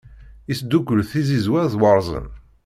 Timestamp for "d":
1.71-1.73